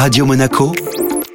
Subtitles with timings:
[0.00, 0.72] Radio Monaco,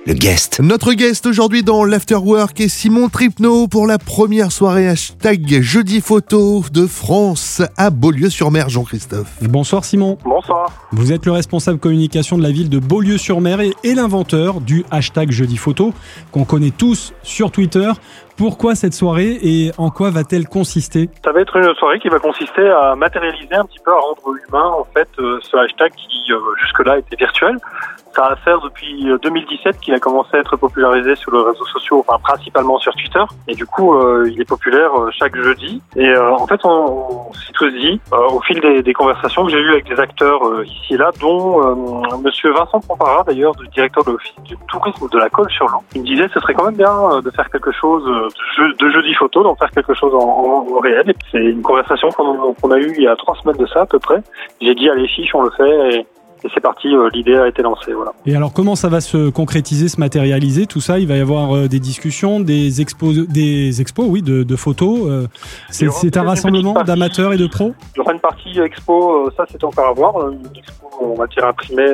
[0.07, 0.59] le guest.
[0.59, 6.63] Notre guest aujourd'hui dans l'Afterwork est Simon Tripno pour la première soirée hashtag jeudi photo
[6.73, 9.37] de France à Beaulieu-sur-Mer, Jean-Christophe.
[9.43, 10.17] Bonsoir Simon.
[10.23, 10.71] Bonsoir.
[10.91, 15.29] Vous êtes le responsable communication de la ville de Beaulieu-sur-Mer et, et l'inventeur du hashtag
[15.29, 15.93] jeudi photo
[16.31, 17.91] qu'on connaît tous sur Twitter.
[18.35, 21.11] Pourquoi cette soirée et en quoi va-t-elle consister?
[21.23, 24.35] Ça va être une soirée qui va consister à matérialiser un petit peu, à rendre
[24.47, 27.59] humain en fait euh, ce hashtag qui euh, jusque-là était virtuel.
[28.15, 32.03] Ça va faire depuis 2017 qu'il a commencé à être popularisé sur les réseaux sociaux,
[32.07, 33.23] enfin principalement sur Twitter.
[33.49, 35.81] Et du coup, euh, il est populaire euh, chaque jeudi.
[35.97, 39.45] Et euh, en fait, on, on s'est tous dit, euh, au fil des, des conversations
[39.45, 43.23] que j'ai eues avec des acteurs euh, ici et là, dont euh, Monsieur Vincent Pompara,
[43.27, 46.27] d'ailleurs, du directeur de l'office du tourisme de la Colle sur l'eau, il me disait
[46.33, 49.13] ce serait quand même bien euh, de faire quelque chose euh, de, jeu- de jeudi
[49.13, 51.13] photo, d'en faire quelque chose en, en- en réel.
[51.31, 53.85] C'est une conversation qu'on qu'on a eue il y a trois semaines de ça à
[53.85, 54.21] peu près.
[54.61, 55.95] J'ai dit allez fiche, on le fait.
[55.97, 56.05] Et,
[56.45, 58.11] et c'est parti, euh, l'idée a été lancée, voilà.
[58.27, 60.99] Et alors comment ça va se concrétiser, se matérialiser tout ça?
[60.99, 64.99] Il va y avoir euh, des discussions, des expos, des expos, oui, de, de photos.
[65.07, 65.27] euh,
[65.69, 67.73] c'est un rassemblement d'amateurs et de pros?
[67.95, 71.47] Il y aura une partie expo, ça c'est encore à voir, une expo en matière
[71.47, 71.93] imprimée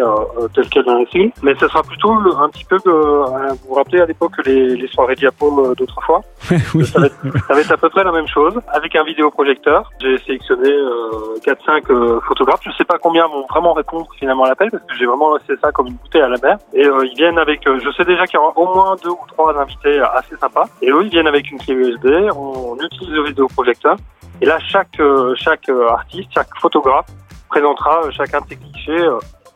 [0.53, 3.73] telle qu'elle dans le film, mais ce sera plutôt un petit peu, que, vous vous
[3.73, 6.21] rappelez à l'époque les, les soirées diapo d'autrefois
[6.75, 6.85] oui.
[6.85, 7.15] ça, va être,
[7.47, 9.91] ça va être à peu près la même chose, avec un vidéoprojecteur.
[10.01, 14.49] J'ai sélectionné euh, 4-5 euh, photographes, je sais pas combien vont vraiment répondre finalement à
[14.49, 17.05] l'appel, parce que j'ai vraiment laissé ça comme une bouteille à la mer, et euh,
[17.05, 19.57] ils viennent avec, euh, je sais déjà qu'il y aura au moins deux ou trois
[19.59, 23.97] invités assez sympas, et eux ils viennent avec une clé USB, on utilise le vidéoprojecteur,
[24.41, 27.05] et là, chaque, euh, chaque artiste, chaque photographe
[27.49, 29.07] présentera chacun de ses clichés.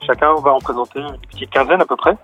[0.05, 2.15] chacun va en présenter une petite quinzaine à peu près,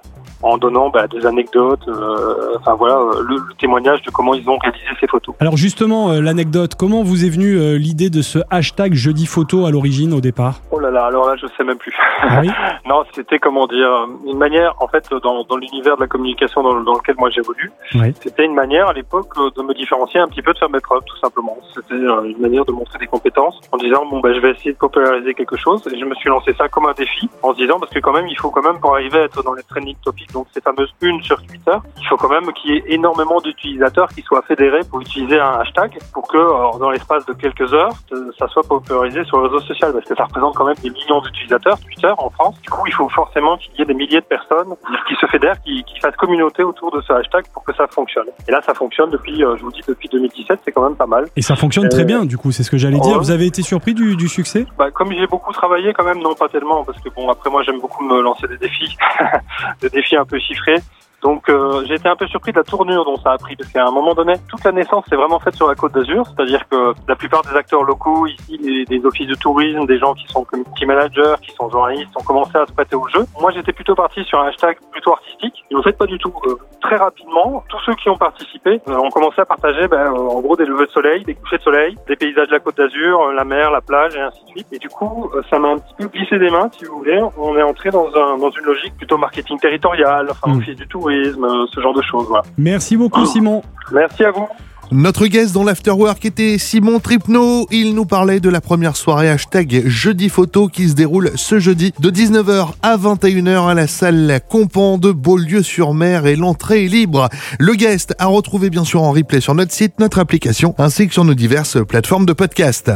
[0.43, 4.47] en donnant bah, des anecdotes, euh, enfin voilà, euh, le, le témoignage de comment ils
[4.49, 5.35] ont réalisé ces photos.
[5.39, 9.65] Alors justement, euh, l'anecdote, comment vous est venue euh, l'idée de ce hashtag jeudi photo
[9.65, 10.55] à l'origine au départ?
[10.71, 11.93] Oh là là, alors là, je sais même plus.
[12.21, 12.49] Ah oui?
[12.87, 16.73] Non, c'était comment dire, une manière, en fait, dans, dans l'univers de la communication dans,
[16.73, 18.13] le- dans lequel moi j'évolue, Oui.
[18.21, 21.03] c'était une manière à l'époque de me différencier un petit peu de faire mes preuves,
[21.05, 21.57] tout simplement.
[21.73, 24.77] C'était une manière de montrer des compétences en disant bon bah je vais essayer de
[24.77, 25.81] populariser quelque chose.
[25.93, 28.11] Et je me suis lancé ça comme un défi en se disant parce que quand
[28.13, 30.61] même il faut quand même pour arriver à être dans les trending topics, donc ces
[30.61, 34.41] fameuses une sur Twitter, il faut quand même qu'il y ait énormément d'utilisateurs qui soient
[34.43, 38.63] fédérés pour utiliser un hashtag pour que dans l'espace de quelques heures euh, ça soit
[38.63, 42.13] popularisé sur le réseau social parce que ça représente quand même des millions d'utilisateurs Twitter
[42.17, 42.59] en France.
[42.61, 44.75] Du coup il faut forcément qu'il y ait des milliers de personnes
[45.07, 48.27] qui se fédèrent, qui, qui fassent communauté autour de ce hashtag pour que ça fonctionne.
[48.47, 51.05] Et là ça fonctionne depuis, euh, je vous dis depuis 2017, c'est quand même pas
[51.05, 51.25] mal.
[51.35, 53.17] Et ça fonctionne très Euh, bien, du coup, c'est ce que j'allais dire.
[53.17, 54.65] Vous avez été surpris du, du succès?
[54.77, 57.63] Bah, comme j'ai beaucoup travaillé, quand même, non, pas tellement, parce que bon, après, moi,
[57.63, 58.97] j'aime beaucoup me lancer des défis,
[59.81, 60.77] des défis un peu chiffrés.
[61.21, 63.69] Donc, euh, j'ai été un peu surpris de la tournure dont ça a pris, parce
[63.71, 66.67] qu'à un moment donné, toute la naissance c'est vraiment faite sur la Côte d'Azur, c'est-à-dire
[66.69, 70.27] que la plupart des acteurs locaux ici, des, des offices de tourisme, des gens qui
[70.27, 73.25] sont community managers, qui sont journalistes, ont commencé à se prêter au jeu.
[73.39, 75.63] Moi, j'étais plutôt parti sur un hashtag plutôt artistique.
[75.69, 76.33] Et en fait, pas du tout.
[76.45, 80.17] Euh, très rapidement, tous ceux qui ont participé euh, ont commencé à partager, ben, euh,
[80.17, 82.77] en gros, des levées de soleil, des couchers de soleil, des paysages de la Côte
[82.77, 84.67] d'Azur, euh, la mer, la plage, et ainsi de suite.
[84.71, 87.21] Et du coup, euh, ça m'a un petit peu glissé des mains, si vous voulez.
[87.37, 90.57] On est entré dans, un, dans une logique plutôt marketing territorial, enfin, Mm.
[90.57, 92.25] office du tourisme, euh, ce genre de choses.
[92.27, 92.43] Voilà.
[92.57, 93.61] Merci beaucoup, Simon.
[93.91, 94.47] Merci à vous.
[94.93, 97.65] Notre guest dans l'Afterwork était Simon Tripno.
[97.71, 101.93] Il nous parlait de la première soirée hashtag jeudi photo qui se déroule ce jeudi
[101.99, 107.29] de 19h à 21h à la salle Compan de Beaulieu-sur-Mer et l'entrée est libre.
[107.57, 111.13] Le guest à retrouver bien sûr en replay sur notre site, notre application ainsi que
[111.13, 112.91] sur nos diverses plateformes de podcast.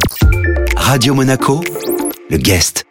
[0.76, 1.62] Radio Monaco,
[2.30, 2.86] le guest.